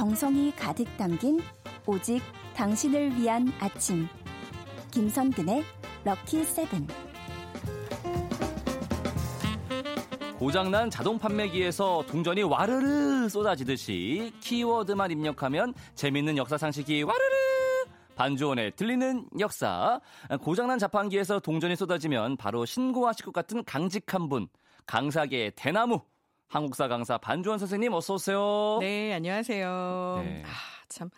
[0.00, 1.40] 정성이 가득 담긴
[1.84, 2.22] 오직
[2.54, 4.08] 당신을 위한 아침.
[4.90, 5.62] 김선근의
[6.04, 6.88] 럭키 세븐.
[10.38, 17.34] 고장난 자동 판매기에서 동전이 와르르 쏟아지듯이 키워드만 입력하면 재밌는 역사 상식이 와르르
[18.16, 20.00] 반주원의 들리는 역사
[20.40, 24.48] 고장난 자판기에서 동전이 쏟아지면 바로 신고하실 것 같은 강직한 분
[24.86, 26.00] 강사계의 대나무
[26.50, 28.78] 한국사 강사 반주원 선생님 어서 오세요.
[28.80, 30.20] 네, 안녕하세요.
[30.24, 30.42] 네.
[30.44, 30.48] 아,
[30.88, 31.08] 참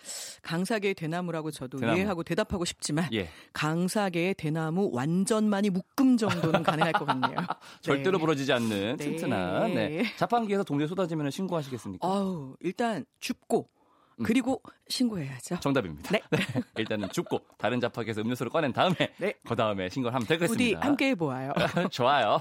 [0.42, 1.96] 강사계의 대나무라고 저도 대나무.
[1.96, 3.30] 이해하고 대답하고 싶지만 예.
[3.54, 7.34] 강사계의 대나무 완전만이 묶음 정도는 가능할 것 같네요.
[7.80, 8.20] 절대로 네.
[8.20, 9.04] 부러지지 않는 네.
[9.04, 10.04] 튼튼한 네.
[10.18, 12.06] 자판기에서 동전 쏟아지면 신고하시겠습니까?
[12.06, 13.81] 아우, 일단 춥고 음.
[14.22, 15.60] 그리고 신고해야죠.
[15.60, 16.10] 정답입니다.
[16.10, 16.20] 네.
[16.30, 16.38] 네.
[16.76, 19.34] 일단은 죽고 다른 자판기에서 음료수를 꺼낸 다음에 네.
[19.46, 20.52] 그 다음에 신고를 하면 되겠습니다.
[20.52, 21.52] 부디 함께 해보아요.
[21.90, 22.40] 좋아요.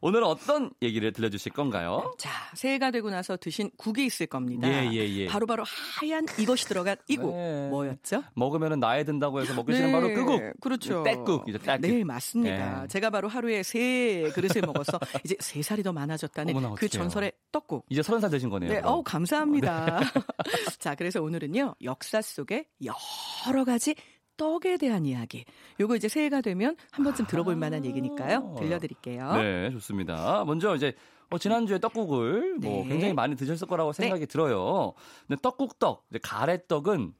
[0.00, 2.12] 오늘은 어떤 얘기를 들려주실 건가요?
[2.18, 4.68] 자, 새해가 되고 나서 드신 국이 있을 겁니다.
[4.68, 5.26] 예, 예, 예.
[5.26, 7.68] 바로바로 하얀 이것이 들어간 이국 네.
[7.68, 8.24] 뭐였죠?
[8.34, 9.92] 먹으면 나에 든다고 해서 먹기 싫은 네.
[9.92, 10.60] 바로 끄국.
[10.60, 11.02] 그렇죠.
[11.02, 11.58] 떼국이죠.
[11.58, 11.80] 떼국.
[11.80, 12.82] 네, 맞습니다.
[12.82, 12.88] 네.
[12.88, 17.86] 제가 바로 하루에 세 그릇을 먹어서 이제 세 살이 더 많아졌다는 어머나, 그 전설의 떡국.
[17.88, 18.72] 이제 서른 살 되신 거네요.
[18.72, 20.00] 네, 어우 감사합니다.
[20.80, 20.84] 네.
[20.84, 23.94] 자, 그래서 오늘은요 역사 속에 여러 가지
[24.36, 25.44] 떡에 대한 이야기.
[25.78, 28.56] 요거 이제 새해가 되면 한 번쯤 들어볼 만한 얘기니까요.
[28.58, 29.32] 들려드릴게요.
[29.34, 30.44] 네, 좋습니다.
[30.46, 30.94] 먼저 이제
[31.28, 32.68] 어, 지난주에 떡국을 뭐 네.
[32.68, 34.26] 뭐 굉장히 많이 드셨을 거라고 생각이 네.
[34.26, 34.94] 들어요.
[35.28, 37.12] 근데 떡국떡, 이제 가래떡은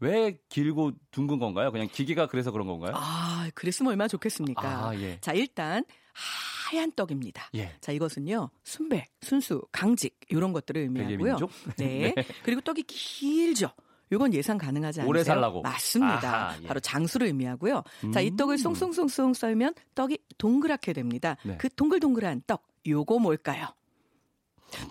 [0.00, 1.70] 왜 길고 둥근 건가요?
[1.70, 2.92] 그냥 기계가 그래서 그런 건가요?
[2.94, 4.88] 아, 그랬으면 얼마나 좋겠습니까?
[4.88, 5.18] 아, 예.
[5.20, 7.50] 자, 일단 하 얀 떡입니다.
[7.54, 7.72] 예.
[7.80, 8.50] 자, 이것은요.
[8.64, 11.36] 순배, 순수, 강직 이런 것들을 의미하고요.
[11.78, 12.12] 네.
[12.14, 12.24] 네.
[12.42, 13.70] 그리고 떡이 길죠.
[14.12, 15.08] 이건 예상 가능하지 않으세요?
[15.08, 15.62] 오래 살라고.
[15.62, 16.46] 맞습니다.
[16.48, 16.66] 아하, 예.
[16.66, 17.82] 바로 장수를 의미하고요.
[18.04, 18.12] 음.
[18.12, 18.36] 자, 이 음.
[18.36, 21.36] 떡을 송송송송 썰면 떡이 동그랗게 됩니다.
[21.44, 21.56] 네.
[21.58, 23.66] 그 동글동글한 떡, 요거 뭘까요?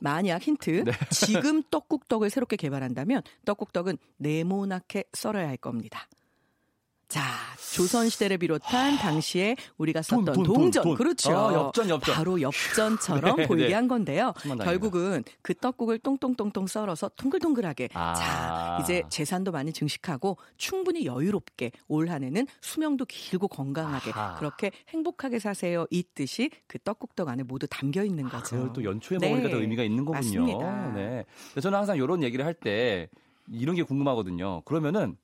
[0.02, 0.92] 만약 힌트, 네.
[1.12, 6.08] 지금 떡국떡을 새롭게 개발한다면 떡국떡은 네모나게 썰어야 할 겁니다.
[7.08, 7.22] 자,
[7.74, 10.84] 조선시대를 비롯한 당시에 우리가 썼던 돈, 돈, 동전.
[10.84, 11.38] 돈, 그렇죠.
[11.38, 12.16] 아, 엽전, 엽전.
[12.16, 13.74] 바로 엽전처럼 네, 보이게 네.
[13.74, 14.34] 한 건데요.
[14.64, 17.90] 결국은 그 떡국을 똥똥똥똥 썰어서 동글동글하게.
[17.94, 18.14] 아.
[18.16, 24.36] 자, 이제 재산도 많이 증식하고 충분히 여유롭게 올 한 해는 수명도 길고 건강하게 아하.
[24.40, 25.86] 그렇게 행복하게 사세요.
[25.90, 28.56] 이 뜻이 그 떡국떡 안에 모두 담겨 있는 거죠.
[28.56, 29.30] 아, 그걸 또 연초에 네.
[29.30, 30.14] 먹으니까 더 의미가 있는 거군요.
[30.42, 30.92] 맞습니다.
[30.94, 31.26] 네.
[31.62, 33.10] 저는 항상 이런 얘기를 할 때
[33.52, 34.62] 이런 게 궁금하거든요.
[34.62, 35.18] 그러면은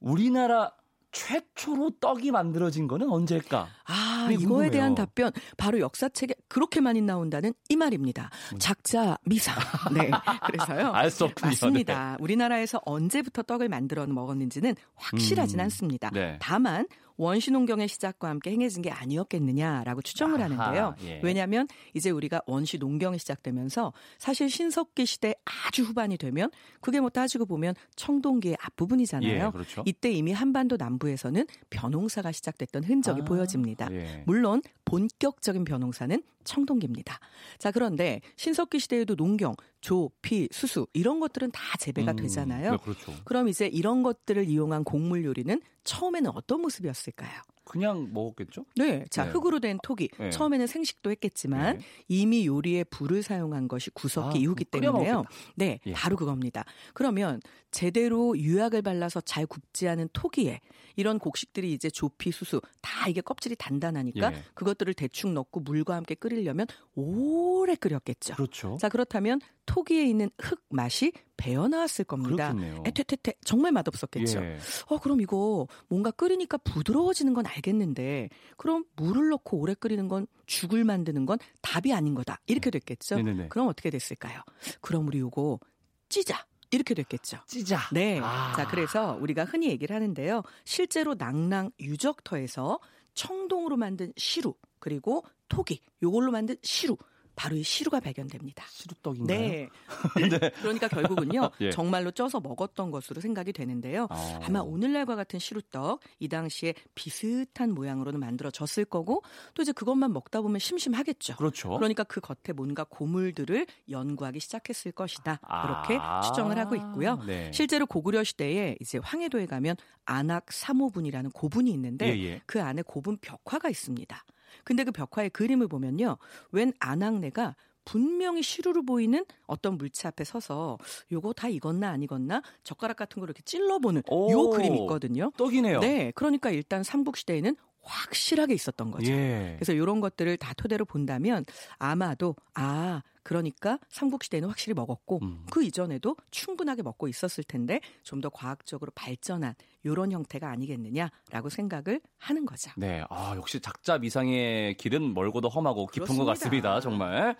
[0.00, 0.72] 우리나라
[1.12, 3.68] 최초로 떡이 만들어진 거는 언제일까?
[3.86, 4.70] 아, 이거에 궁금해요.
[4.70, 8.28] 대한 답변 바로 역사책에 그렇게 많이 나온다는 이 말입니다.
[8.52, 8.58] 음.
[8.58, 9.54] 작자 미상.
[9.94, 10.10] 네.
[10.46, 10.92] 그래서요.
[10.92, 11.48] 알 수 없군요.
[11.50, 12.10] 맞습니다.
[12.12, 12.16] 네.
[12.20, 15.64] 우리나라에서 언제부터 떡을 만들어 먹었는지는 확실하진 음.
[15.64, 16.10] 않습니다.
[16.10, 16.36] 네.
[16.38, 20.94] 다만 원시농경의 시작과 함께 행해진 게 아니었겠느냐라고 추정을 아하, 하는데요.
[21.04, 21.20] 예.
[21.22, 26.50] 왜냐하면 이제 우리가 원시농경이 시작되면서 사실 신석기 시대 아주 후반이 되면
[26.80, 29.46] 그게 뭐 따지고 보면 청동기의 앞부분이잖아요.
[29.46, 29.82] 예, 그렇죠.
[29.86, 33.88] 이때 이미 한반도 남부에서는 벼농사가 시작됐던 흔적이 아, 보여집니다.
[33.92, 34.22] 예.
[34.26, 37.18] 물론 본격적인 벼농사는 청동기입니다.
[37.58, 42.70] 자, 그런데 신석기 시대에도 농경, 조, 피, 수수 이런 것들은 다 재배가 음, 되잖아요.
[42.70, 43.12] 네, 그렇죠.
[43.24, 47.42] 그럼 이제 이런 것들을 이용한 곡물 요리는 처음에는 어떤 모습이었을까요?
[47.66, 48.64] 그냥 먹었겠죠?
[48.76, 49.04] 네.
[49.10, 49.30] 자, 네.
[49.32, 50.30] 흙으로 된 톡이 네.
[50.30, 51.84] 처음에는 생식도 했겠지만 네.
[52.06, 55.24] 이미 요리에 불을 사용한 것이 구석기 아, 이후기 때문에요.
[55.56, 55.80] 네.
[55.84, 55.92] 예.
[55.92, 56.64] 바로 그겁니다.
[56.94, 57.40] 그러면
[57.72, 60.60] 제대로 유약을 발라서 잘 굽지 않은 토기에
[60.96, 64.42] 이런 곡식들이 이제 조피, 수수 다 이게 껍질이 단단하니까 예.
[64.54, 68.34] 그것들을 대충 넣고 물과 함께 끓이려면 오래 끓였겠죠.
[68.34, 68.78] 그렇죠.
[68.80, 72.52] 자, 그렇다면 토기에 있는 흙 맛이 배어 나왔을 겁니다.
[72.52, 72.82] 그렇겠네요.
[72.86, 74.42] 에테테테 정말 맛없었겠죠.
[74.42, 74.58] 예.
[74.86, 80.84] 어 그럼 이거 뭔가 끓이니까 부드러워지는 건 알겠는데 그럼 물을 넣고 오래 끓이는 건 죽을
[80.84, 82.40] 만드는 건 답이 아닌 거다.
[82.46, 83.16] 이렇게 됐겠죠.
[83.16, 83.48] 네네네.
[83.48, 84.40] 그럼 어떻게 됐을까요?
[84.80, 85.60] 그럼 우리 요거
[86.08, 86.46] 찌자.
[86.76, 87.38] 이렇게 됐겠죠.
[87.46, 87.80] 찌자.
[87.92, 88.20] 네.
[88.22, 88.52] 아.
[88.56, 90.42] 자, 그래서 우리가 흔히 얘기를 하는데요.
[90.64, 92.78] 실제로 낭랑 유적터에서
[93.14, 96.96] 청동으로 만든 시루 그리고 토기 요걸로 만든 시루
[97.36, 98.64] 바로 이 시루가 발견됩니다.
[98.70, 99.38] 시루떡인가요?
[99.38, 99.68] 네.
[100.40, 100.50] 네.
[100.62, 101.50] 그러니까 결국은요.
[101.60, 101.70] 예.
[101.70, 104.06] 정말로 쪄서 먹었던 것으로 생각이 되는데요.
[104.10, 104.40] 아.
[104.42, 109.22] 아마 오늘날과 같은 시루떡 이 당시에 비슷한 모양으로는 만들어졌을 거고
[109.54, 111.36] 또 이제 그것만 먹다 보면 심심하겠죠.
[111.36, 111.70] 그렇죠.
[111.70, 115.36] 그러니까 그 겉에 뭔가 고물들을 연구하기 시작했을 것이다.
[115.36, 116.22] 그렇게 아.
[116.22, 117.22] 추정을 하고 있고요.
[117.26, 117.52] 네.
[117.52, 122.42] 실제로 고구려 시대에 이제 황해도에 가면 안악 삼호분이라는 고분이 있는데 예, 예.
[122.46, 124.24] 그 안에 고분 벽화가 있습니다.
[124.64, 126.18] 근데 그 벽화의 그림을 보면요.
[126.52, 130.76] 웬 안악내가 분명히 시루로 보이는 어떤 물체 앞에 서서
[131.12, 135.30] 요거 다 익었나 안 익었나 젓가락 같은 걸 이렇게 찔러보는 요 그림이 있거든요.
[135.36, 135.80] 떡이네요.
[135.80, 136.12] 네.
[136.16, 137.56] 그러니까 일단 삼국시대에는
[137.86, 139.12] 확실하게 있었던 거죠.
[139.12, 139.54] 예.
[139.56, 141.44] 그래서 이런 것들을 다 토대로 본다면
[141.78, 145.46] 아마도 아 그러니까 삼국시대는 확실히 먹었고 음.
[145.50, 149.54] 그 이전에도 충분하게 먹고 있었을 텐데 좀 더 과학적으로 발전한
[149.84, 152.70] 이런 형태가 아니겠느냐라고 생각을 하는 거죠.
[152.76, 156.24] 네, 아 역시 작자 미상의 길은 멀고도 험하고 깊은 그렇습니다.
[156.24, 156.80] 것 같습니다.
[156.80, 157.36] 정말.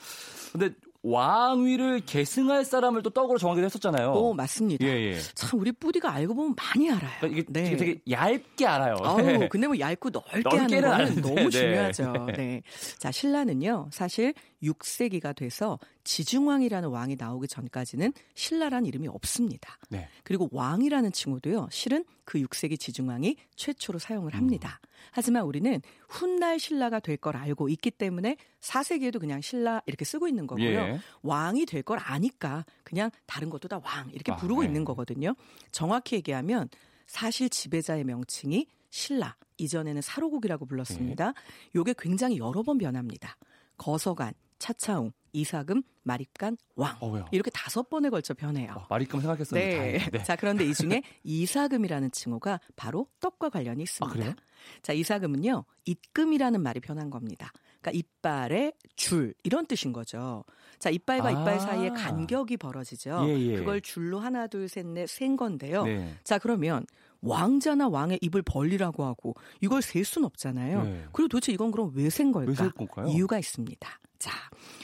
[0.53, 0.75] 근데
[1.07, 4.13] 왕위를 계승할 사람을 또 떡으로 정하기도 했었잖아요.
[4.13, 4.85] 오, 맞습니다.
[4.85, 5.19] 예, 예.
[5.35, 7.11] 참 우리 뿌디가 알고 보면 많이 알아요.
[7.21, 7.77] 그러니까 이게 네.
[7.77, 8.97] 되게 얇게 알아요.
[9.03, 9.49] 아우, 네.
[9.49, 11.51] 근데 뭐 얇고 넓게 하는 거는 아는데, 너무 네.
[11.51, 12.13] 중요하죠.
[12.29, 12.33] 네.
[12.37, 12.63] 네.
[12.99, 13.89] 자, 신라는요.
[13.93, 19.77] 사실 6세기가 돼서 지중왕이라는 왕이 나오기 전까지는 신라란 이름이 없습니다.
[19.91, 20.09] 네.
[20.25, 21.69] 그리고 왕이라는 칭호도요.
[21.71, 24.81] 실은 그 6세기 지중왕이 최초로 사용을 합니다.
[24.83, 24.89] 음.
[25.13, 30.47] 하지만 우리는 훗날 신라가 될 걸 알고 있기 때문에 4세기에도 그냥 신라 이렇게 쓰고 있는
[30.47, 30.67] 거고요.
[30.69, 31.01] 예.
[31.23, 34.69] 왕이 될 걸 아니까 그냥 다른 것도 다 왕 이렇게 아, 부르고 네.
[34.69, 35.35] 있는 거거든요.
[35.73, 36.69] 정확히 얘기하면
[37.07, 41.29] 사실 지배자의 명칭이 신라 이전에는 사로국이라고 불렀습니다.
[41.29, 41.33] 예.
[41.75, 43.37] 요게 굉장히 여러 번 변합니다.
[43.79, 46.97] 거서간, 차차웅, 이사금, 마립간, 왕.
[47.01, 48.73] 어, 이렇게 다섯 번에 걸쳐 변해요.
[48.77, 49.99] 어, 마립금 생각했었는데.
[49.99, 50.11] 네.
[50.11, 50.23] 네.
[50.23, 54.31] 자, 그런데 이 중에 이사금이라는 칭호가 바로 떡과 관련이 있습니다.
[54.31, 54.35] 아,
[54.83, 57.53] 자, 이사금은요, 입금이라는 말이 변한 겁니다.
[57.81, 60.45] 그러니까 이빨의 줄 이런 뜻인 거죠.
[60.79, 63.25] 자, 이빨과 아~ 이빨 사이에 간격이 벌어지죠.
[63.29, 63.57] 예, 예.
[63.57, 65.85] 그걸 줄로 하나, 둘, 셋, 넷, 센 건데요.
[65.85, 66.15] 네.
[66.25, 66.85] 자, 그러면
[67.27, 70.85] 왕자나 왕의 입을 벌리라고 하고 이걸 셀 수는 없잖아요.
[70.85, 71.05] 네.
[71.13, 72.71] 그리고 도대체 이건 그럼 왜 센 걸까?
[73.03, 73.89] 왜 이유가 있습니다.
[74.19, 74.33] 자,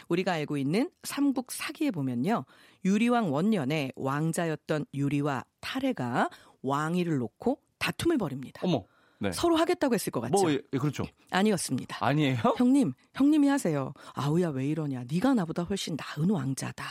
[0.09, 2.45] 우리가 알고 있는 삼국 사기에 보면요.
[2.85, 6.29] 유리왕 원년에 왕자였던 유리와 탈해가
[6.63, 8.61] 왕위를 놓고 다툼을 벌입니다.
[8.65, 8.85] 어머.
[9.19, 9.31] 네.
[9.31, 10.33] 서로 하겠다고 했을 것 같죠.
[10.33, 11.05] 뭐 예, 그렇죠.
[11.31, 12.05] 아니었습니다.
[12.05, 12.39] 아니에요?
[12.57, 13.95] 형님, 형님이 하세요.
[14.15, 15.05] 아우야 왜 이러냐?
[15.09, 16.85] 네가 나보다 훨씬 나은 왕자다.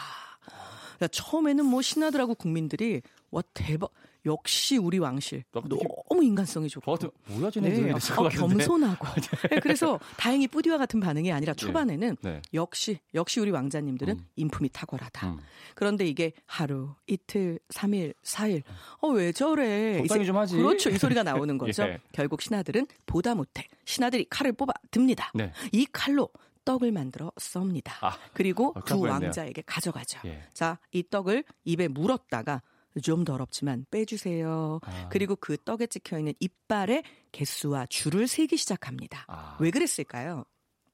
[1.11, 3.89] 처음에는 뭐 신하들하고 국민들이 와 대박
[4.23, 7.91] 역시 우리 왕실 너무 인간성이 좋고 저한테 뭐야 쟤네들 네.
[7.91, 9.07] 어, 겸손하고
[9.49, 9.59] 네.
[9.61, 11.57] 그래서 다행히 뿌디와 같은 반응이 아니라 네.
[11.65, 12.41] 초반에는 네.
[12.53, 14.27] 역시 역시 우리 왕자님들은 음.
[14.35, 15.27] 인품이 탁월하다.
[15.31, 15.39] 음.
[15.73, 18.61] 그런데 이게 하루, 이틀, 삼일, 사일
[18.99, 20.01] 어 왜 저래?
[20.05, 20.55] 이제 좀 하지.
[20.55, 20.91] 그렇죠.
[20.91, 21.83] 이 소리가 나오는 거죠.
[21.83, 21.99] 예.
[22.11, 25.31] 결국 신하들은 보다 못해 신하들이 칼을 뽑아 듭니다.
[25.33, 25.51] 네.
[25.71, 26.29] 이 칼로
[26.63, 27.95] 떡을 만들어 썹니다.
[28.01, 30.19] 아, 그리고 아, 두 왕자에게 가져가죠.
[30.25, 30.43] 예.
[30.53, 32.61] 자, 이 떡을 입에 물었다가
[33.01, 34.79] 좀 더럽지만 빼주세요.
[34.83, 35.09] 아.
[35.09, 39.25] 그리고 그 떡에 찍혀 있는 이빨의 개수와 줄을 세기 시작합니다.
[39.27, 39.57] 아.
[39.59, 40.45] 왜 그랬을까요?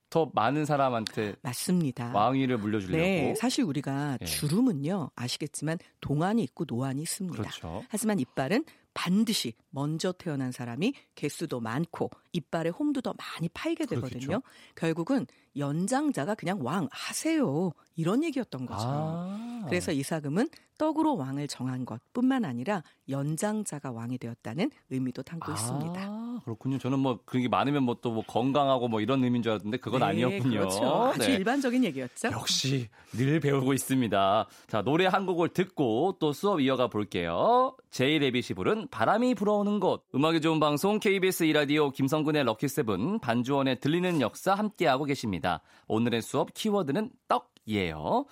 [0.10, 2.14] 더 많은 사람한테 맞습니다.
[2.14, 2.98] 왕위를 물려주려고.
[2.98, 4.26] 네, 사실 우리가 예.
[4.26, 7.38] 주름은요 아시겠지만 동안이 있고 노안이 있습니다.
[7.38, 7.84] 그렇죠.
[7.90, 8.64] 하지만 이빨은
[8.94, 14.28] 반드시 먼저 태어난 사람이 개수도 많고 이빨에 홈도 더 많이 파이게 되거든요.
[14.28, 14.42] 그렇겠죠.
[14.76, 15.28] 결국은
[15.58, 17.72] 연장자가 그냥 왕 하세요.
[17.96, 18.86] 이런 얘기였던 거죠.
[18.88, 25.56] 아~ 그래서 이사금은 떡으로 왕을 정한 것 뿐만 아니라 연장자가 왕이 되었다는 의미도 담고 아~
[25.56, 26.42] 있습니다.
[26.44, 26.78] 그렇군요.
[26.78, 30.00] 저는 뭐 그게 런 많으면 뭐 또뭐 뭐 건강하고 뭐 이런 의미인 줄 알았는데 그건
[30.00, 30.60] 네, 아니었군요.
[30.60, 31.12] 그렇죠.
[31.14, 31.36] 아주 네.
[31.36, 32.30] 일반적인 얘기였죠.
[32.32, 34.48] 역시 늘 배우고 있습니다.
[34.68, 37.76] 자, 노래 한 곡을 듣고 또 수업 이어가 볼게요.
[37.90, 40.06] 제이 레빗이 부른 바람이 불어오는 곳.
[40.14, 45.62] 음악이 좋은 방송 KBS 이라디오 김성근의 럭키세븐 반주원의 들리는 역사 함께하고 계십니다.
[45.88, 48.26] 오늘의 수업 키워드는 떡이에요.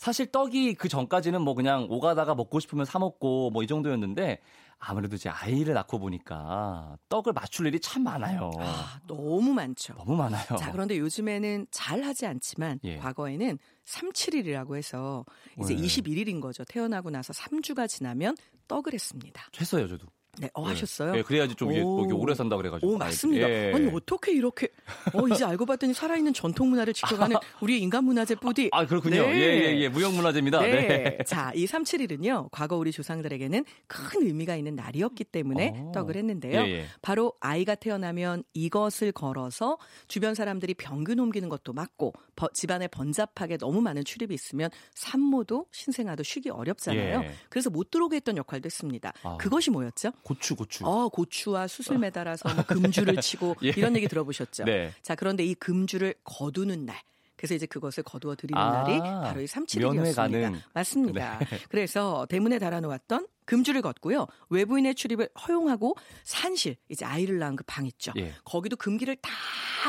[0.00, 4.40] 사실 떡이 그 전까지는 뭐 그냥 오가다가 먹고 싶으면 사 먹고 뭐 이 정도였는데
[4.78, 8.50] 아무래도 이제 아이를 낳고 보니까 떡을 맞출 일이 참 많아요.
[8.58, 9.92] 아, 너무 많죠.
[9.92, 10.56] 너무 많아요.
[10.56, 12.96] 자, 그런데 요즘에는 잘 하지 않지만 예.
[12.96, 15.26] 과거에는 37일이라고 해서
[15.60, 15.82] 이제 네.
[15.82, 16.64] 21일인 거죠.
[16.64, 19.42] 태어나고 나서 3주가 지나면 떡을 했습니다.
[19.60, 20.06] 했어요, 저도.
[20.38, 20.68] 네, 어, 네.
[20.70, 21.12] 하셨어요?
[21.12, 22.92] 네, 그래야지 좀 이게 오래 산다 그래가지고.
[22.92, 23.50] 오, 맞습니다.
[23.50, 23.72] 예.
[23.74, 24.68] 아니, 어떻게 이렇게,
[25.12, 28.70] 어, 이제 알고 봤더니 살아있는 전통 문화를 지켜가는 우리 인간문화재 뿌디.
[28.72, 29.22] 아, 그렇군요.
[29.22, 29.34] 네.
[29.34, 29.88] 예, 예, 예.
[29.88, 30.60] 무형문화재입니다.
[30.60, 30.70] 네.
[30.70, 31.18] 네.
[31.26, 35.88] 자, 이 371은요, 과거 우리 조상들에게는 큰 의미가 있는 날이었기 때문에 오.
[35.88, 35.92] 어.
[35.92, 36.60] 떡을 했는데요.
[36.60, 36.84] 예, 예.
[37.02, 43.80] 바로 아이가 태어나면 이것을 걸어서 주변 사람들이 병균 옮기는 것도 막고, 버, 집안에 번잡하게 너무
[43.80, 47.22] 많은 출입이 있으면 산모도 신생아도 쉬기 어렵잖아요.
[47.24, 47.30] 예.
[47.48, 49.12] 그래서 못 들어오게 했던 역할도 했습니다.
[49.22, 49.36] 아.
[49.36, 50.12] 그것이 뭐였죠?
[50.22, 50.86] 고추, 고추.
[50.86, 53.68] 어, 고추와 수술 매달아서 뭐 금주를 치고 예.
[53.70, 54.64] 이런 얘기 들어보셨죠?
[54.64, 54.92] 네.
[55.02, 56.98] 자, 그런데 이 금주를 거두는 날.
[57.36, 60.60] 그래서 이제 그것을 거두어 드리는 아, 날이 바로 이 3.7일이었습니다.
[60.74, 61.38] 맞습니다.
[61.38, 61.46] 네.
[61.70, 64.26] 그래서 대문에 달아놓았던 금주를 걷고요.
[64.50, 68.12] 외부인의 출입을 허용하고 산실, 이제 아이를 낳은 그 방 있죠.
[68.18, 68.34] 예.
[68.44, 69.30] 거기도 금기를 다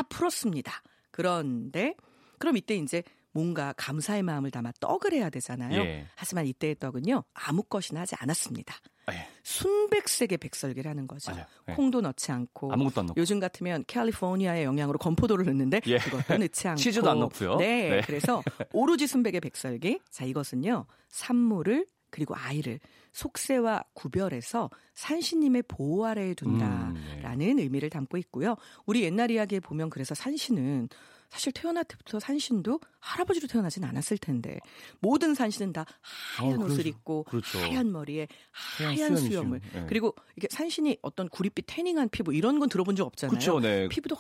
[0.09, 0.81] 풀었습니다.
[1.11, 1.95] 그런데
[2.38, 5.79] 그럼 이때 이제 뭔가 감사의 마음을 담아 떡을 해야 되잖아요.
[5.81, 6.07] 예.
[6.15, 8.75] 하지만 이때의 떡은요 아무 것이나 하지 않았습니다.
[9.11, 9.27] 예.
[9.43, 11.33] 순백색의 백설기라는 거죠.
[11.69, 11.73] 예.
[11.73, 15.97] 콩도 넣지 않고 아무것도 안 넣고 요즘 같으면 캘리포니아의 영향으로 건포도를 넣는데 예.
[15.97, 17.57] 그것도 넣지 않고 치즈도 안 넣고요.
[17.57, 18.01] 네, 네.
[18.05, 20.00] 그래서 오로지 순백의 백설기.
[20.09, 22.79] 자 이것은요 산물을 그리고 아이를
[23.13, 27.63] 속세와 구별해서 산신님의 보호 아래에 둔다라는 음, 네.
[27.63, 28.55] 의미를 담고 있고요.
[28.85, 30.89] 우리 옛날 이야기에 보면 그래서 산신은
[31.31, 34.59] 사실 태어날 때부터 산신도 할아버지로 태어나진 않았을 텐데
[35.00, 35.85] 모든 산신은 다
[36.35, 36.89] 하얀 어, 옷을 그렇죠.
[36.89, 37.59] 입고 그렇죠.
[37.59, 39.85] 하얀 머리에 하얀, 수염을 네.
[39.88, 43.31] 그리고 이게 산신이 어떤 구릿빛 태닝한 피부 이런 건 들어본 적 없잖아요.
[43.31, 43.88] 그렇죠, 네.
[43.88, 44.17] 피부도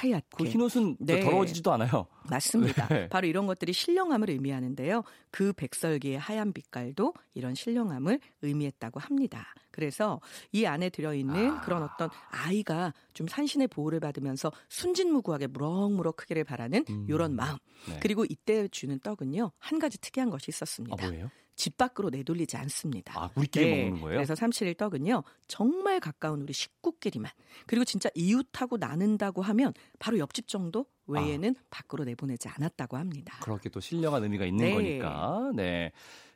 [0.00, 0.36] 하얗게.
[0.36, 1.20] 그 흰옷은 네.
[1.20, 2.06] 더러워지지도 않아요.
[2.32, 2.88] 맞습니다.
[2.88, 3.08] 네.
[3.08, 5.02] 바로 이런 것들이 신령함을 의미하는데요.
[5.30, 9.54] 그 백설기의 하얀 빛깔도 이런 신령함을 의미했다고 합니다.
[9.70, 10.20] 그래서
[10.52, 11.60] 이 안에 들어있는 아.
[11.62, 17.06] 그런 어떤 아이가 좀 산신의 보호를 받으면서 순진무구하게 무럭무럭 크기를 바라는 음.
[17.08, 17.56] 이런 마음.
[17.88, 17.98] 네.
[18.00, 21.06] 그리고 이때 주는 떡은요 한 가지 특이한 것이 있었습니다.
[21.06, 21.10] 아?
[21.62, 23.14] 집 밖으로 내돌리지 않습니다.
[23.16, 23.82] 아, 우리끼리 네.
[23.84, 24.16] 먹는 거예요?
[24.16, 27.30] 그래서 37일 떡은요, 정말 가까운 우리 식구끼리만.
[27.68, 31.62] 그리고 진짜 이웃하고 나눈다고 하면 바로 옆집 정도 외에는 아.
[31.70, 33.38] 밖으로 내보내지 않았다고 합니다.
[33.44, 34.74] 그렇게 또 신령한 의미가 있는 네.
[34.74, 35.52] 거니까.
[35.54, 35.92] 네.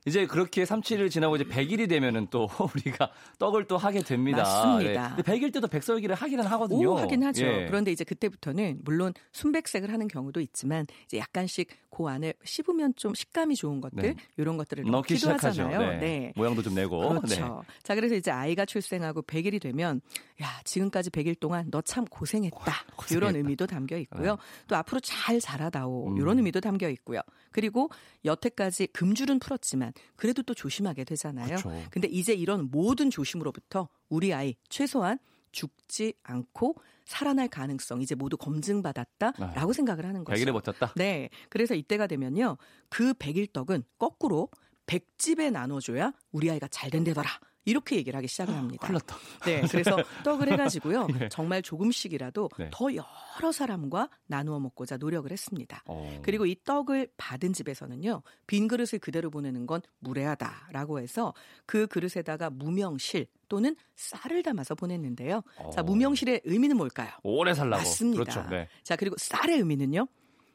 [0.07, 4.39] 이제 그렇게 3치를 지나고 이제 100일이 되면은 또 우리가 떡을 또 하게 됩니다.
[4.43, 5.17] 맞습니다.
[5.17, 5.23] 네.
[5.23, 6.93] 100일 때도 백설기를 하기는 하거든요.
[6.93, 7.45] 오, 하긴 하죠.
[7.45, 7.67] 예.
[7.67, 13.57] 그런데 이제 그때부터는 물론 순백색을 하는 경우도 있지만 이제 약간씩 그 안에 씹으면 좀 식감이
[13.57, 14.15] 좋은 것들 네.
[14.37, 15.65] 이런 것들을 넣기도 시작하죠.
[15.65, 15.79] 하잖아요.
[15.93, 15.99] 네.
[15.99, 16.33] 네.
[16.37, 17.09] 모양도 좀 내고.
[17.09, 17.65] 그렇죠.
[17.67, 17.75] 네.
[17.83, 20.01] 자 그래서 이제 아이가 출생하고 100일이 되면
[20.43, 22.59] 야 지금까지 100일 동안 너 참 고생했다.
[22.97, 23.15] 고생했다.
[23.17, 24.33] 이런 의미도 담겨 있고요.
[24.33, 24.43] 네.
[24.67, 26.17] 또 앞으로 잘 자라다오 음.
[26.19, 27.21] 이런 의미도 담겨 있고요.
[27.53, 27.89] 그리고
[28.25, 31.57] 여태까지 금줄은 풀었지만 그래도 또 조심하게 되잖아요.
[31.57, 31.73] 그쵸.
[31.91, 35.19] 근데 이제 이런 모든 조심으로부터 우리 아이 최소한
[35.53, 40.43] 죽지 않고 살아날 가능성 이제 모두 검증받았다라고 아, 생각을 하는 거죠.
[40.43, 40.93] 100일에 버텼다?
[40.97, 41.31] 네.
[41.49, 42.59] 그래서 이때가 되면요.
[42.89, 44.49] 그 100일 떡은 거꾸로
[44.87, 47.29] 100집에 나눠줘야 우리 아이가 잘 된대더라.
[47.67, 48.87] 이렇게 얘기를 하기 시작을 합니다.
[48.87, 49.17] 큰일 났다.
[49.45, 51.09] 네, 그래서 떡을 해가지고요.
[51.09, 51.29] 네.
[51.29, 52.71] 정말 조금씩이라도 네.
[52.73, 55.83] 더 여러 사람과 나누어 먹고자 노력을 했습니다.
[55.87, 56.21] 어.
[56.23, 58.23] 그리고 이 떡을 받은 집에서는요.
[58.47, 61.35] 빈 그릇을 그대로 보내는 건 무례하다라고 해서
[61.67, 65.43] 그 그릇에다가 무명실 또는 쌀을 담아서 보냈는데요.
[65.59, 65.71] 어.
[65.71, 67.11] 자, 무명실의 의미는 뭘까요?
[67.25, 67.83] 오래 살라고.
[67.83, 68.23] 맞습니다.
[68.23, 68.49] 그렇죠.
[68.49, 68.69] 네.
[68.85, 70.07] 자, 그리고 쌀의 의미는요.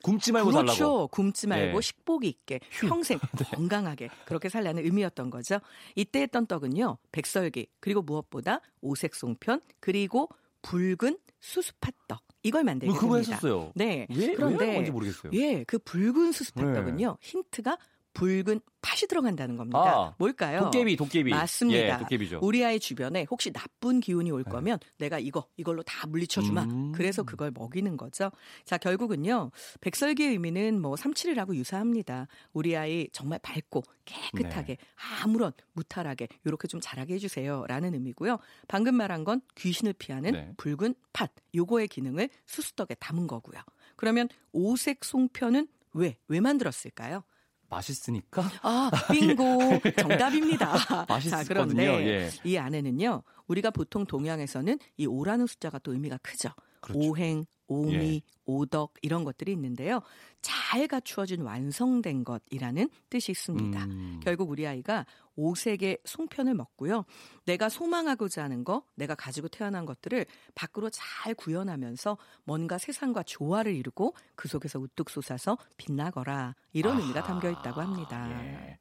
[0.03, 0.73] 굶지 말고 그렇죠.
[0.73, 1.07] 살라고.
[1.07, 1.81] 굶지 말고 네.
[1.81, 3.43] 식복 있게 평생 네.
[3.55, 5.59] 건강하게 그렇게 살라는 의미였던 거죠.
[5.95, 6.97] 이때 했던 떡은요.
[7.11, 10.29] 백설기 그리고 무엇보다 오색 송편 그리고
[10.61, 13.33] 붉은 수수팥떡 이걸 만들게 그거 됩니다.
[13.35, 13.71] 했었어요.
[13.75, 14.07] 네.
[14.15, 15.31] 왜, 그런데 왜 모르겠어요.
[15.33, 17.07] 예, 그 붉은 수수팥떡은요.
[17.07, 17.27] 네.
[17.27, 17.77] 힌트가
[18.13, 19.79] 붉은 팥이 들어간다는 겁니다.
[19.79, 20.61] 아, 뭘까요?
[20.61, 21.29] 도깨비, 도깨비.
[21.29, 21.79] 맞습니다.
[21.79, 22.39] 예, 도깨비죠.
[22.41, 24.51] 우리 아이 주변에 혹시 나쁜 기운이 올 네.
[24.51, 26.63] 거면 내가 이거 이걸로 다 물리쳐 주마.
[26.63, 26.91] 음.
[26.91, 28.31] 그래서 그걸 먹이는 거죠.
[28.65, 29.51] 자 결국은요
[29.81, 32.27] 백설기의 의미는 뭐 삼칠이라고 유사합니다.
[32.53, 34.85] 우리 아이 정말 밝고 깨끗하게 네.
[35.23, 38.39] 아무런 무탈하게 이렇게 좀 자라게 해주세요 라는 의미고요.
[38.67, 40.53] 방금 말한 건 귀신을 피하는 네.
[40.57, 41.31] 붉은 팥.
[41.53, 43.61] 요거의 기능을 수수떡에 담은 거고요.
[43.95, 47.23] 그러면 오색 송편은 왜, 왜 만들었을까요?
[47.71, 48.43] 맛있으니까.
[48.61, 49.79] 아, 빙고.
[49.97, 51.05] 정답입니다.
[51.07, 51.29] 맛있거든요.
[51.29, 52.29] 자, 그런데 예.
[52.43, 53.23] 이 안에는요.
[53.47, 56.49] 우리가 보통 동양에서는 이 오라는 숫자가 또 의미가 크죠.
[56.81, 56.99] 그렇죠.
[56.99, 58.21] 오행, 오미, 예.
[58.45, 60.01] 오덕 이런 것들이 있는데요.
[60.41, 63.83] 잘 갖추어진 완성된 것이라는 뜻이 있습니다.
[63.85, 64.19] 음.
[64.21, 65.05] 결국 우리 아이가
[65.37, 67.05] 오색의 송편을 먹고요.
[67.45, 74.15] 내가 소망하고자 하는 거, 내가 가지고 태어난 것들을 밖으로 잘 구현하면서 뭔가 세상과 조화를 이루고
[74.35, 78.27] 그 속에서 우뚝 솟아서 빛나거라 이런 아, 의미가 담겨 있다고 합니다.
[78.43, 78.77] 예.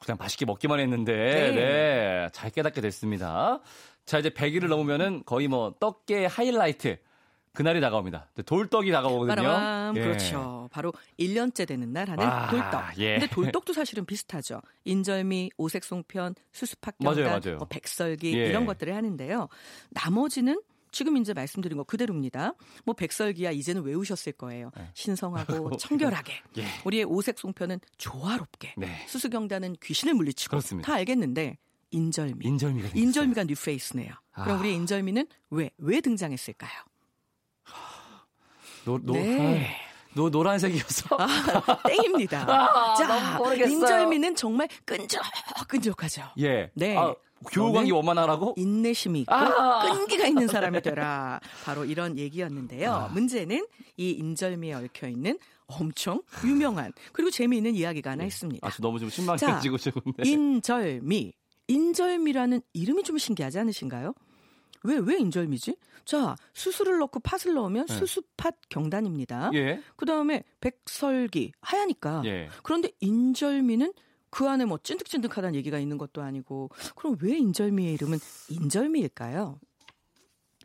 [0.00, 1.52] 그냥 맛있게 먹기만 했는데 네.
[1.52, 2.28] 네.
[2.32, 3.60] 잘 깨닫게 됐습니다.
[4.04, 6.98] 자 이제 100일을 넘으면은 거의 뭐 떡계 하이라이트
[7.52, 8.30] 그날이 다가옵니다.
[8.46, 9.34] 돌떡이 다가오거든요.
[9.34, 10.00] 빠라밤, 예.
[10.02, 10.68] 그렇죠.
[10.72, 12.98] 바로 1년째 되는 날 하는 아, 돌떡.
[12.98, 13.18] 예.
[13.18, 14.60] 근데 돌떡도 사실은 비슷하죠.
[14.84, 18.46] 인절미, 오색송편, 수수팥경단, 뭐 백설기 예.
[18.48, 19.48] 이런 것들을 하는데요.
[19.90, 20.60] 나머지는
[20.92, 22.54] 지금 이제 말씀드린 거 그대로입니다.
[22.84, 24.70] 뭐 백설기야 이제는 외우셨을 거예요.
[24.76, 24.90] 네.
[24.94, 26.32] 신성하고 청결하게.
[26.58, 26.64] 예.
[26.84, 28.74] 우리의 오색 송편은 조화롭게.
[28.76, 29.06] 네.
[29.06, 30.50] 수수경단은 귀신을 물리치고.
[30.50, 30.86] 그렇습니다.
[30.86, 31.58] 다 알겠는데
[31.92, 32.44] 인절미.
[32.46, 34.12] 인절미가 인절미가 뉴페이스네요.
[34.32, 34.44] 아.
[34.44, 36.70] 그럼 우리 인절미는 왜 왜 등장했을까요?
[38.84, 39.76] 노, 노, 네.
[40.14, 41.16] 노, 노란색이어서.
[41.18, 42.44] 아, 땡입니다.
[42.48, 46.22] 아, 자, 인절미는 정말 끈적끈적하죠.
[46.38, 46.70] 예.
[46.74, 46.96] 네.
[46.96, 47.14] 아,
[47.52, 48.54] 교우관계 원만하라고?
[48.56, 51.40] 인내심이 있고 아~ 끈기가 있는 사람이 되라.
[51.64, 52.92] 바로 이런 얘기였는데요.
[52.92, 53.08] 아.
[53.08, 58.26] 문제는 이 인절미에 얽혀 있는 엄청 유명한 그리고 재미있는 이야기가 하나 네.
[58.26, 58.66] 있습니다.
[58.66, 60.22] 아, 너무 좀 신망해지고 싶은데.
[60.24, 61.32] 인절미.
[61.68, 64.12] 인절미라는 이름이 좀 신기하지 않으신가요?
[64.84, 65.76] 왜, 왜 인절미지?
[66.04, 67.94] 자, 수수를 넣고 팥을 넣으면 네.
[67.94, 69.50] 수수팥 경단입니다.
[69.54, 69.80] 예.
[69.96, 72.22] 그 다음에 백설기, 하야니까.
[72.24, 72.48] 예.
[72.62, 73.92] 그런데 인절미는
[74.30, 78.18] 그 안에 뭐 찐득찐득하다는 얘기가 있는 것도 아니고, 그럼 왜 인절미의 이름은
[78.48, 79.58] 인절미일까요?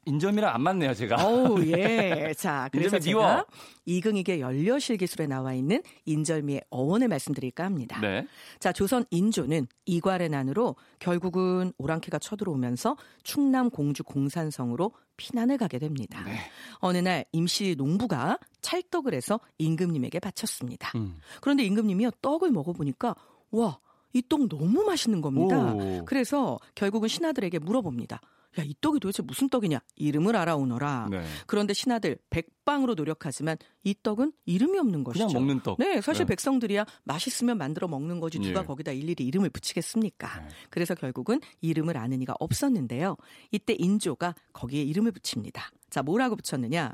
[0.06, 1.28] 인절미랑 안 맞네요, 제가.
[1.28, 2.34] 오, 예.
[2.38, 3.46] 자, 그래서 제가
[3.86, 8.00] 이긍익의 연려실 기술에 나와 있는 인절미의 어원을 말씀드릴까 합니다.
[8.02, 8.28] 네.
[8.60, 16.24] 자, 조선 인조는 이괄의 난으로 결국은 오랑캐가 쳐들어오면서 충남 공주 공산성으로 피난을 가게 됩니다.
[16.24, 16.38] 네.
[16.80, 20.92] 어느 날 임시 농부가 찰떡을 해서 임금님에게 바쳤습니다.
[20.96, 21.20] 음.
[21.42, 23.16] 그런데 임금님이요 떡을 먹어보니까
[23.52, 23.80] 와,
[24.14, 25.74] 이 떡 너무 맛있는 겁니다.
[25.74, 26.06] 오.
[26.06, 28.22] 그래서 결국은 신하들에게 물어봅니다.
[28.60, 29.80] 야, 이 떡이 도대체 무슨 떡이냐?
[29.96, 31.08] 이름을 알아오너라.
[31.12, 31.24] 네.
[31.46, 35.28] 그런데 신하들 백방으로 노력하지만 이 떡은 이름이 없는 것이죠.
[35.28, 35.78] 그냥 먹는 떡.
[35.80, 36.30] 네, 사실 네.
[36.30, 38.66] 백성들이야 맛있으면 만들어 먹는 거지 누가 예.
[38.66, 40.42] 거기다 일일이 이름을 붙이겠습니까?
[40.42, 40.48] 네.
[40.70, 43.18] 그래서 결국은 이름을 아는 이가 없었는데요.
[43.52, 45.70] 이때 인조가 거기에 이름을 붙입니다.
[45.90, 46.94] 자, 뭐라고 붙였느냐?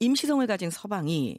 [0.00, 1.38] 임시성을 가진 서방이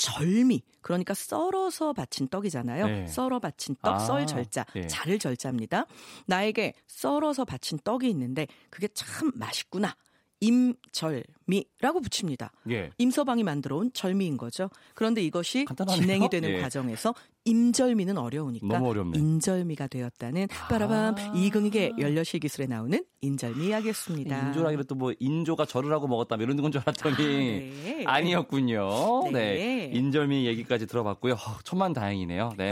[0.00, 2.86] 절미 그러니까 썰어서 바친 떡이잖아요.
[2.86, 3.06] 네.
[3.06, 4.86] 썰어 바친 떡, 아, 썰 절자, 네.
[4.86, 5.84] 자를 절자입니다.
[6.26, 9.94] 나에게 썰어서 바친 떡이 있는데 그게 참 맛있구나.
[10.40, 12.52] 임절미라고 붙입니다.
[12.70, 12.90] 예.
[12.98, 14.70] 임서방이 만들어 온 절미인 거죠.
[14.94, 16.00] 그런데 이것이 간단하네요?
[16.02, 16.60] 진행이 되는 예.
[16.60, 18.80] 과정에서 임절미는 어려우니까
[19.14, 20.68] 인절미가 되었다는 아.
[20.68, 24.48] 빠라밤 이긍익의 연려실 기술에 나오는 인절미 이야기였습니다.
[24.48, 28.26] 인조라길래 또 뭐 인조가 절을 하고 먹었다 뭐 이런 건 줄 알았더니 아, 네.
[28.26, 29.32] 아니었군요 네.
[29.32, 29.90] 네.
[29.94, 31.36] 인절미 얘기까지 들어봤고요.
[31.64, 32.52] 천만 다행이네요.
[32.58, 32.70] 네.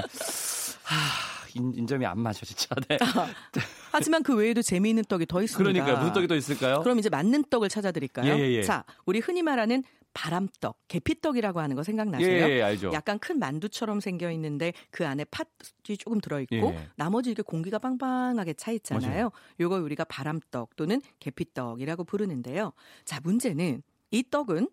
[0.84, 0.96] 하...
[1.58, 2.74] 인, 점이안 맞아 진짜.
[2.88, 2.98] 네.
[3.92, 5.72] 하지만 그 외에도 재미있는 떡이 더 있습니다.
[5.72, 5.98] 그러니까요.
[5.98, 6.82] 무슨 떡이 더 있을까요?
[6.82, 8.32] 그럼 이제 맞는 떡을 찾아드릴까요?
[8.32, 8.62] 예, 예, 예.
[8.62, 9.82] 자, 우리 흔히 말하는
[10.14, 12.48] 바람떡, 계피떡이라고 하는 거 생각나세요?
[12.48, 12.90] 예, 예, 알죠.
[12.92, 16.88] 약간 큰 만두처럼 생겨 있는데 그 안에 팥이 조금 들어 있고 예.
[16.96, 19.30] 나머지 이게 공기가 빵빵하게 차 있잖아요.
[19.60, 22.72] 요거 우리가 바람떡 또는 계피떡이라고 부르는데요.
[23.04, 24.68] 자, 문제는 이 떡은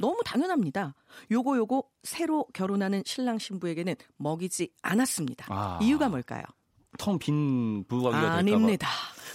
[0.00, 0.94] 너무 당연합니다.
[1.30, 5.46] 요거 요거 새로 결혼하는 신랑 신부에게는 먹이지 않았습니다.
[5.48, 5.78] 아.
[5.82, 6.42] 이유가 뭘까요?
[6.98, 8.88] 텅빈 될까 아닙니다.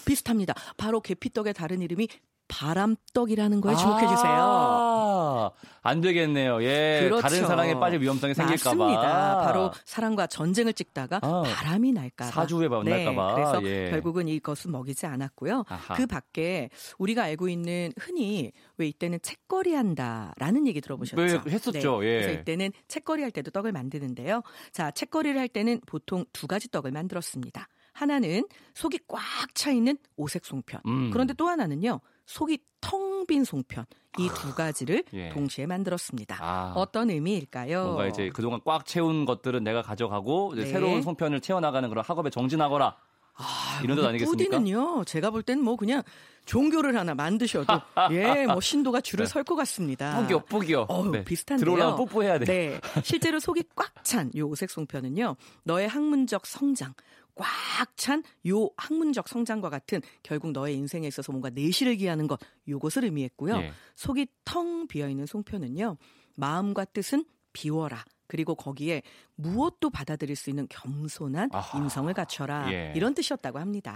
[0.05, 0.53] 비슷합니다.
[0.77, 2.07] 바로 계피떡의 다른 이름이
[2.47, 4.33] 바람떡이라는 거에 주목해 주세요.
[4.33, 6.63] 아, 안 되겠네요.
[6.63, 7.01] 예.
[7.03, 7.21] 그렇죠.
[7.21, 8.75] 다른 사랑에 빠질 위험성이 생길까 봐.
[8.75, 9.37] 맞습니다.
[9.41, 12.31] 바로 사랑과 전쟁을 찍다가 아, 바람이 날까 봐.
[12.31, 13.33] 사주에 만날까 네, 봐.
[13.35, 13.89] 그래서 예.
[13.89, 15.63] 결국은 이것은 먹이지 않았고요.
[15.67, 15.93] 아하.
[15.95, 21.21] 그 밖에 우리가 알고 있는 흔히 왜 이때는 책거리 한다라는 얘기 들어보셨죠?
[21.43, 21.99] 네, 했었죠.
[22.01, 22.07] 네.
[22.07, 22.21] 예.
[22.21, 24.41] 그래서 이때는 책거리 할 때도 떡을 만드는데요.
[24.71, 27.67] 자, 책거리를 할 때는 보통 두 가지 떡을 만들었습니다.
[27.95, 29.21] 하나는 속이 꽉
[29.55, 30.81] 차 있는 오색 송편.
[30.85, 31.09] 음.
[31.11, 32.01] 그런데 또 하나는요.
[32.25, 33.85] 속이 텅 빈 송편
[34.19, 35.29] 이 두 가지를 예.
[35.29, 36.37] 동시에 만들었습니다.
[36.39, 36.73] 아.
[36.75, 37.83] 어떤 의미일까요?
[37.85, 40.65] 뭔가 이제 그동안 꽉 채운 것들은 내가 가져가고 네.
[40.67, 42.95] 새로운 송편을 채워나가는 그런 학업에 정진하거라.
[43.37, 44.57] 아, 이런 뜻 아니겠습니까?
[44.59, 45.03] 뿌디는요.
[45.05, 46.03] 제가 볼 때는 뭐 그냥
[46.45, 47.73] 종교를 하나 만드셔도
[48.11, 49.29] 예, 뭐 신도가 줄을 네.
[49.31, 50.21] 설것 같습니다.
[50.21, 50.85] 뿌겨, 뿌겨.
[50.87, 51.23] 어, 네.
[51.25, 51.65] 비슷한데요.
[51.65, 52.45] 들어오려면 뽀뽀해야 돼.
[52.45, 52.79] 네.
[53.03, 55.35] 실제로 속이 꽉 찬 요 오색 송편은요.
[55.63, 56.93] 너의 학문적 성장,
[57.35, 63.03] 꽉 찬 요 학문적 성장과 같은 결국 너의 인생에 있어서 뭔가 내실을 기하는 것 요것을
[63.05, 63.55] 의미했고요.
[63.57, 63.71] 예.
[63.95, 65.97] 속이 텅 비어 있는 송편은요.
[66.37, 68.03] 마음과 뜻은 비워라.
[68.27, 69.01] 그리고 거기에
[69.35, 71.77] 무엇도 받아들일 수 있는 겸손한 아하.
[71.79, 72.71] 인성을 갖춰라.
[72.73, 72.93] 예.
[72.95, 73.93] 이런 뜻이었다고 합니다.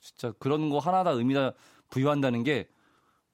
[0.00, 1.52] 진짜 그런 거 하나 다 의미다
[1.90, 2.68] 부여한다는 게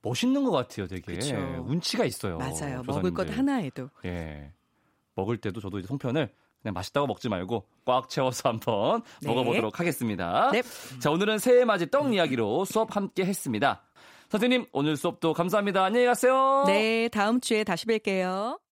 [0.03, 1.15] 멋있는 것 같아요, 되게.
[1.15, 1.35] 그쵸.
[1.67, 2.37] 운치가 있어요.
[2.39, 2.53] 맞아요.
[2.83, 2.95] 조사님들.
[2.95, 3.89] 먹을 것 하나에도.
[4.05, 4.53] 예.
[5.15, 6.33] 먹을 때도 저도 이제 송편을
[6.65, 9.29] 그냥 맛있다고 먹지 말고 꽉 채워서 한번 네.
[9.29, 10.51] 먹어보도록 하겠습니다.
[10.51, 10.63] 네.
[10.99, 13.83] 자, 오늘은 새해 맞이 떡 이야기로 수업 함께 했습니다.
[14.31, 15.85] 선생님, 오늘 수업도 감사합니다.
[15.85, 16.65] 안녕히 가세요.
[16.67, 18.59] 네, 다음 주에 다시 뵐게요.